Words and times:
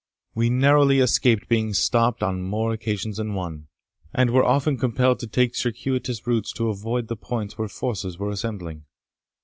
We 0.33 0.49
narrowly 0.49 0.97
escaped 0.99 1.47
being 1.47 1.75
stopped 1.75 2.23
on 2.23 2.41
more 2.41 2.73
occasions 2.73 3.17
than 3.17 3.35
one, 3.35 3.67
and 4.15 4.31
were 4.31 4.43
often 4.43 4.75
compelled 4.75 5.19
to 5.19 5.27
take 5.27 5.53
circuitous 5.55 6.25
routes 6.25 6.51
to 6.53 6.69
avoid 6.69 7.07
the 7.07 7.15
points 7.15 7.55
where 7.55 7.67
forces 7.67 8.17
were 8.17 8.31
assembling. 8.31 8.85